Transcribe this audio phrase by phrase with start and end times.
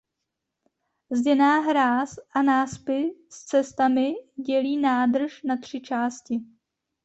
[1.11, 4.13] Zděná hráz a náspy s cestami
[4.45, 6.41] dělí nádrž na tři části.